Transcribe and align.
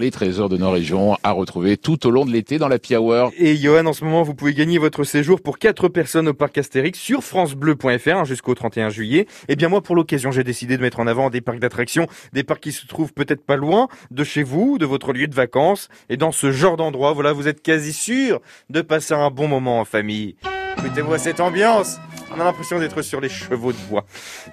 Les 0.00 0.12
trésors 0.12 0.48
de 0.48 0.56
nos 0.56 0.70
régions 0.70 1.16
à 1.24 1.32
retrouver 1.32 1.76
tout 1.76 2.06
au 2.06 2.12
long 2.12 2.24
de 2.24 2.30
l'été 2.30 2.58
dans 2.58 2.68
la 2.68 2.78
Hour. 2.92 3.32
Et 3.36 3.56
Johan, 3.56 3.84
en 3.84 3.92
ce 3.92 4.04
moment, 4.04 4.22
vous 4.22 4.32
pouvez 4.32 4.54
gagner 4.54 4.78
votre 4.78 5.02
séjour 5.02 5.40
pour 5.40 5.58
4 5.58 5.88
personnes 5.88 6.28
au 6.28 6.34
parc 6.34 6.56
Astérix 6.56 7.00
sur 7.00 7.24
francebleu.fr 7.24 8.24
jusqu'au 8.24 8.54
31 8.54 8.90
juillet. 8.90 9.26
Et 9.48 9.56
bien 9.56 9.68
moi, 9.68 9.82
pour 9.82 9.96
l'occasion, 9.96 10.30
j'ai 10.30 10.44
décidé 10.44 10.76
de 10.76 10.82
mettre 10.82 11.00
en 11.00 11.08
avant 11.08 11.30
des 11.30 11.40
parcs 11.40 11.58
d'attractions, 11.58 12.06
des 12.32 12.44
parcs 12.44 12.60
qui 12.62 12.70
se 12.70 12.86
trouvent 12.86 13.12
peut-être 13.12 13.44
pas 13.44 13.56
loin 13.56 13.88
de 14.12 14.22
chez 14.22 14.44
vous, 14.44 14.78
de 14.78 14.86
votre 14.86 15.12
lieu 15.12 15.26
de 15.26 15.34
vacances. 15.34 15.88
Et 16.10 16.16
dans 16.16 16.30
ce 16.30 16.52
genre 16.52 16.76
d'endroit, 16.76 17.12
voilà, 17.12 17.32
vous 17.32 17.48
êtes 17.48 17.60
quasi 17.60 17.92
sûr 17.92 18.40
de 18.70 18.82
passer 18.82 19.14
un 19.14 19.32
bon 19.32 19.48
moment 19.48 19.80
en 19.80 19.84
famille. 19.84 20.36
Écoutez-moi 20.78 21.18
cette 21.18 21.40
ambiance 21.40 21.98
on 22.34 22.40
a 22.40 22.44
l'impression 22.44 22.78
d'être 22.78 23.02
sur 23.02 23.20
les 23.20 23.28
chevaux 23.28 23.72
de 23.72 23.78
bois. 23.88 24.04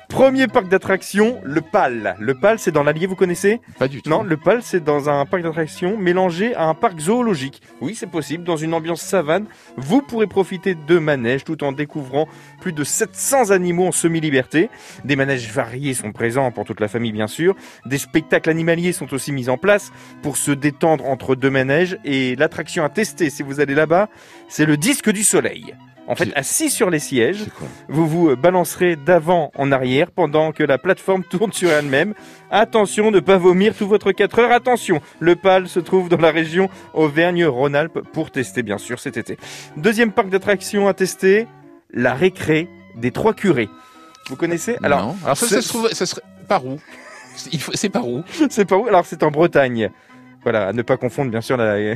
Premier 0.09 0.47
parc 0.47 0.67
d'attractions, 0.67 1.39
le 1.43 1.61
PAL. 1.61 2.15
Le 2.19 2.33
PAL, 2.35 2.59
c'est 2.59 2.71
dans 2.71 2.83
l'Allier, 2.83 3.07
vous 3.07 3.15
connaissez? 3.15 3.61
Pas 3.79 3.87
du 3.87 4.01
tout. 4.01 4.09
Non, 4.09 4.23
le 4.23 4.37
PAL, 4.37 4.61
c'est 4.63 4.83
dans 4.83 5.09
un 5.09 5.25
parc 5.25 5.43
d'attractions 5.43 5.97
mélangé 5.97 6.55
à 6.55 6.65
un 6.65 6.73
parc 6.73 6.99
zoologique. 6.99 7.61
Oui, 7.81 7.95
c'est 7.95 8.09
possible, 8.09 8.43
dans 8.43 8.57
une 8.57 8.73
ambiance 8.73 9.01
savane, 9.01 9.45
vous 9.77 10.01
pourrez 10.01 10.27
profiter 10.27 10.75
de 10.75 10.99
manèges 10.99 11.43
tout 11.43 11.63
en 11.63 11.71
découvrant 11.71 12.27
plus 12.61 12.73
de 12.73 12.83
700 12.83 13.51
animaux 13.51 13.87
en 13.87 13.91
semi-liberté. 13.91 14.69
Des 15.03 15.15
manèges 15.15 15.51
variés 15.51 15.93
sont 15.93 16.11
présents 16.11 16.51
pour 16.51 16.65
toute 16.65 16.79
la 16.79 16.87
famille, 16.87 17.11
bien 17.11 17.27
sûr. 17.27 17.55
Des 17.85 17.97
spectacles 17.97 18.49
animaliers 18.49 18.93
sont 18.93 19.13
aussi 19.13 19.31
mis 19.31 19.49
en 19.49 19.57
place 19.57 19.91
pour 20.21 20.37
se 20.37 20.51
détendre 20.51 21.05
entre 21.05 21.35
deux 21.35 21.49
manèges. 21.49 21.97
Et 22.05 22.35
l'attraction 22.35 22.83
à 22.83 22.89
tester, 22.89 23.29
si 23.29 23.43
vous 23.43 23.59
allez 23.59 23.75
là-bas, 23.75 24.09
c'est 24.47 24.65
le 24.65 24.77
disque 24.77 25.09
du 25.09 25.23
soleil. 25.23 25.75
En 26.07 26.15
fait, 26.15 26.31
assis 26.35 26.69
sur 26.69 26.89
les 26.89 26.99
sièges, 26.99 27.45
vous 27.89 28.07
vous 28.07 28.35
balancerez 28.35 28.95
d'avant 28.95 29.51
en 29.55 29.71
arrière 29.71 30.11
pendant 30.11 30.51
que 30.51 30.63
la 30.63 30.77
plateforme 30.77 31.23
tourne 31.29 31.51
sur 31.51 31.71
elle-même. 31.71 32.13
Attention, 32.51 33.09
ne 33.11 33.19
pas 33.19 33.37
vomir 33.37 33.75
tout 33.75 33.87
votre 33.87 34.11
4 34.11 34.39
heures. 34.39 34.51
Attention, 34.51 35.01
le 35.19 35.35
PAL 35.35 35.67
se 35.67 35.79
trouve 35.79 36.09
dans 36.09 36.17
la 36.17 36.31
région 36.31 36.69
Auvergne-Rhône-Alpes 36.93 38.01
pour 38.13 38.29
tester 38.31 38.61
bien 38.61 38.77
sûr 38.77 38.99
cet 38.99 39.17
été. 39.17 39.37
Deuxième 39.77 40.11
parc 40.11 40.29
d'attractions 40.29 40.87
à 40.87 40.93
tester, 40.93 41.47
la 41.91 42.13
récré 42.13 42.67
des 42.95 43.11
Trois 43.11 43.33
Curés. 43.33 43.69
Vous 44.29 44.35
connaissez? 44.35 44.77
Alors, 44.83 45.15
Alors 45.23 45.37
ça, 45.37 45.61
se 45.61 45.67
trouve, 45.67 45.89
ça 45.91 46.05
serait 46.05 46.21
par 46.47 46.65
où? 46.65 46.79
C'est 47.35 47.89
par 47.89 48.07
où? 48.07 48.23
C'est 48.49 48.65
par 48.65 48.79
où? 48.79 48.87
Alors 48.87 49.05
c'est 49.05 49.23
en 49.23 49.31
Bretagne. 49.31 49.89
Voilà, 50.43 50.67
à 50.67 50.73
ne 50.73 50.81
pas 50.83 50.97
confondre 50.97 51.31
bien 51.31 51.41
sûr 51.41 51.57
la, 51.57 51.95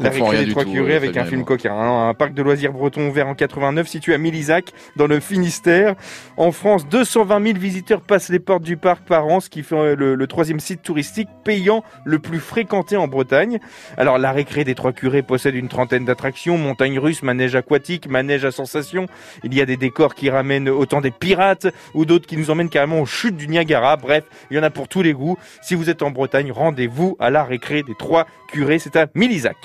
la 0.00 0.10
récré 0.10 0.44
des 0.44 0.50
Trois 0.50 0.64
Curés 0.64 0.94
avec 0.94 1.16
un 1.16 1.24
film 1.24 1.44
coquin. 1.44 1.74
Un, 1.74 2.14
parc 2.14 2.34
de 2.34 2.42
loisirs 2.42 2.72
breton 2.72 3.08
ouvert 3.08 3.28
en 3.28 3.34
89 3.34 3.86
situé 3.86 4.14
à 4.14 4.18
Milizac 4.18 4.72
dans 4.96 5.06
le 5.06 5.20
Finistère. 5.20 5.94
En 6.36 6.52
France, 6.52 6.88
220 6.88 7.46
000 7.46 7.58
visiteurs 7.58 8.00
passent 8.00 8.28
les 8.28 8.38
portes 8.38 8.62
du 8.62 8.76
parc 8.76 9.04
par 9.04 9.26
an, 9.26 9.40
ce 9.40 9.48
qui 9.48 9.62
fait 9.62 9.94
le, 9.96 10.26
troisième 10.26 10.60
site 10.60 10.82
touristique 10.82 11.28
payant 11.44 11.82
le 12.04 12.18
plus 12.18 12.38
fréquenté 12.38 12.96
en 12.96 13.08
Bretagne. 13.08 13.58
Alors 13.96 14.18
la 14.18 14.32
récré 14.32 14.64
des 14.64 14.74
Trois 14.74 14.92
Curés 14.92 15.22
possède 15.22 15.54
une 15.54 15.68
trentaine 15.68 16.04
d'attractions, 16.04 16.58
montagnes 16.58 16.98
russes, 16.98 17.22
manège 17.22 17.54
aquatique, 17.54 18.08
manège 18.08 18.44
à 18.44 18.50
sensation. 18.50 19.06
Il 19.44 19.54
y 19.54 19.60
a 19.60 19.66
des 19.66 19.76
décors 19.76 20.14
qui 20.14 20.30
ramènent 20.30 20.68
autant 20.68 21.00
des 21.00 21.10
pirates 21.10 21.66
ou 21.94 22.04
d'autres 22.04 22.26
qui 22.26 22.36
nous 22.36 22.50
emmènent 22.50 22.68
carrément 22.68 23.00
aux 23.00 23.06
chutes 23.06 23.36
du 23.36 23.48
Niagara. 23.48 23.96
Bref, 23.96 24.24
il 24.50 24.56
y 24.56 24.60
en 24.60 24.62
a 24.62 24.70
pour 24.70 24.88
tous 24.88 25.02
les 25.02 25.12
goûts. 25.12 25.38
Si 25.62 25.74
vous 25.74 25.90
êtes 25.90 26.02
en 26.02 26.10
Bretagne, 26.10 26.52
rendez-vous 26.52 27.16
à 27.18 27.30
la 27.30 27.44
récré 27.44 27.82
des 27.82 27.94
Trois 27.94 28.26
Curés, 28.48 28.78
c'est 28.78 28.96
à 28.96 29.06
Milizac. 29.14 29.57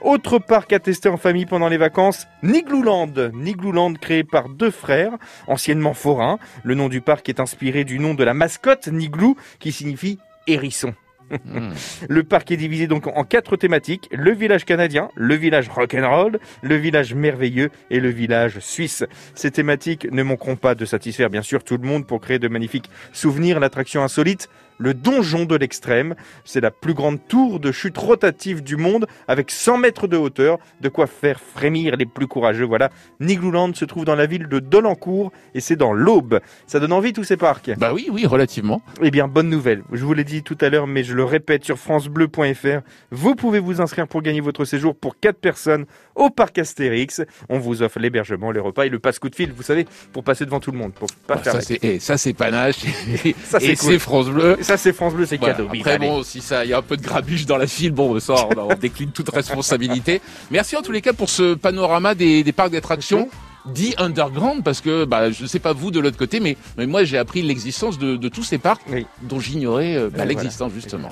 Autre 0.00 0.38
parc 0.38 0.72
à 0.72 0.78
tester 0.78 1.08
en 1.08 1.16
famille 1.16 1.46
pendant 1.46 1.68
les 1.68 1.76
vacances, 1.76 2.26
Niglouland. 2.42 3.30
Niglouland 3.32 3.94
créé 3.94 4.24
par 4.24 4.48
deux 4.48 4.70
frères, 4.70 5.12
anciennement 5.46 5.94
forains. 5.94 6.38
Le 6.62 6.74
nom 6.74 6.88
du 6.88 7.00
parc 7.00 7.28
est 7.28 7.40
inspiré 7.40 7.84
du 7.84 7.98
nom 7.98 8.14
de 8.14 8.24
la 8.24 8.34
mascotte 8.34 8.88
Niglou 8.88 9.36
qui 9.58 9.72
signifie 9.72 10.18
hérisson. 10.46 10.94
Hmm. 11.30 11.70
Le 12.08 12.22
parc 12.22 12.50
est 12.50 12.56
divisé 12.56 12.86
donc 12.86 13.06
en 13.06 13.24
quatre 13.24 13.56
thématiques 13.56 14.08
le 14.12 14.32
village 14.32 14.64
canadien, 14.64 15.10
le 15.14 15.34
village 15.34 15.68
rock'n'roll, 15.68 16.38
le 16.62 16.76
village 16.76 17.14
merveilleux 17.14 17.70
et 17.90 18.00
le 18.00 18.08
village 18.08 18.58
suisse. 18.58 19.04
Ces 19.34 19.50
thématiques 19.50 20.10
ne 20.10 20.22
manqueront 20.22 20.56
pas 20.56 20.74
de 20.74 20.84
satisfaire 20.84 21.30
bien 21.30 21.42
sûr 21.42 21.62
tout 21.62 21.76
le 21.76 21.86
monde 21.86 22.06
pour 22.06 22.20
créer 22.20 22.38
de 22.38 22.48
magnifiques 22.48 22.90
souvenirs. 23.12 23.60
L'attraction 23.60 24.02
insolite 24.02 24.48
le 24.80 24.94
donjon 24.94 25.44
de 25.44 25.54
l'extrême. 25.54 26.14
C'est 26.44 26.60
la 26.60 26.70
plus 26.72 26.94
grande 26.94 27.18
tour 27.28 27.60
de 27.60 27.70
chute 27.70 27.96
rotative 27.98 28.62
du 28.62 28.76
monde 28.76 29.06
avec 29.28 29.50
100 29.50 29.78
mètres 29.78 30.08
de 30.08 30.16
hauteur, 30.16 30.58
de 30.80 30.88
quoi 30.88 31.06
faire 31.06 31.38
frémir 31.38 31.96
les 31.96 32.06
plus 32.06 32.26
courageux. 32.26 32.64
Voilà, 32.64 32.90
Niglouland 33.20 33.74
se 33.74 33.84
trouve 33.84 34.04
dans 34.04 34.16
la 34.16 34.26
ville 34.26 34.48
de 34.48 34.58
Dolencourt 34.58 35.32
et 35.54 35.60
c'est 35.60 35.76
dans 35.76 35.92
l'Aube. 35.92 36.40
Ça 36.66 36.80
donne 36.80 36.92
envie 36.92 37.12
tous 37.12 37.24
ces 37.24 37.36
parcs? 37.36 37.70
Bah 37.76 37.92
oui, 37.92 38.08
oui, 38.10 38.26
relativement. 38.26 38.80
Eh 39.02 39.10
bien, 39.10 39.28
bonne 39.28 39.50
nouvelle. 39.50 39.82
Je 39.92 40.04
vous 40.04 40.14
l'ai 40.14 40.24
dit 40.24 40.42
tout 40.42 40.56
à 40.60 40.70
l'heure, 40.70 40.86
mais 40.86 41.04
je 41.04 41.14
le 41.14 41.19
répète 41.24 41.64
sur 41.64 41.78
francebleu.fr. 41.78 42.80
Vous 43.10 43.34
pouvez 43.34 43.58
vous 43.58 43.80
inscrire 43.80 44.06
pour 44.06 44.22
gagner 44.22 44.40
votre 44.40 44.64
séjour 44.64 44.94
pour 44.94 45.18
4 45.18 45.38
personnes 45.38 45.86
au 46.14 46.30
parc 46.30 46.58
Astérix. 46.58 47.22
On 47.48 47.58
vous 47.58 47.82
offre 47.82 47.98
l'hébergement, 47.98 48.50
les 48.50 48.60
repas 48.60 48.84
et 48.84 48.88
le 48.88 48.98
passe 48.98 49.18
coup 49.18 49.30
de 49.30 49.34
fil, 49.34 49.52
vous 49.52 49.62
savez, 49.62 49.86
pour 50.12 50.24
passer 50.24 50.44
devant 50.44 50.60
tout 50.60 50.72
le 50.72 50.78
monde. 50.78 50.92
Pour 50.92 51.08
pas 51.26 51.36
bah, 51.36 51.42
ça, 51.44 51.60
c'est, 51.60 51.78
eh, 51.82 51.98
ça, 51.98 52.16
c'est 52.16 52.32
panache. 52.32 52.76
ça, 53.44 53.60
c'est, 53.60 53.76
c'est 53.76 53.98
France 53.98 54.28
Bleu 54.28 54.56
ça 54.60 54.76
c'est 54.76 54.92
France 54.92 55.14
Bleu, 55.14 55.26
c'est 55.26 55.38
cadeau. 55.38 55.68
Après 55.72 55.98
bon, 55.98 56.22
si 56.22 56.40
ça, 56.40 56.64
il 56.64 56.70
y 56.70 56.72
a 56.72 56.78
un 56.78 56.82
peu 56.82 56.96
de 56.96 57.02
grabuge 57.02 57.46
dans 57.46 57.56
la 57.56 57.66
file, 57.66 57.92
bon, 57.92 58.18
ça, 58.20 58.34
on, 58.56 58.74
décline 58.74 59.10
toute 59.10 59.28
responsabilité. 59.30 60.20
Merci 60.50 60.76
en 60.76 60.82
tous 60.82 60.92
les 60.92 61.02
cas 61.02 61.12
pour 61.12 61.28
ce 61.28 61.54
panorama 61.54 62.14
des, 62.14 62.42
des 62.42 62.52
parcs 62.52 62.70
d'attractions 62.70 63.28
dit 63.66 63.94
underground 63.98 64.62
parce 64.64 64.80
que 64.80 65.04
bah, 65.04 65.30
je 65.30 65.42
ne 65.42 65.48
sais 65.48 65.58
pas 65.58 65.72
vous 65.72 65.90
de 65.90 66.00
l'autre 66.00 66.16
côté, 66.16 66.40
mais, 66.40 66.56
mais 66.76 66.86
moi 66.86 67.04
j'ai 67.04 67.18
appris 67.18 67.42
l'existence 67.42 67.98
de, 67.98 68.16
de, 68.16 68.28
tous 68.28 68.42
ces 68.42 68.58
parcs 68.58 68.82
dont 69.22 69.40
j'ignorais 69.40 69.96
euh, 69.96 70.10
bah, 70.10 70.24
l'existence 70.24 70.72
justement. 70.72 71.08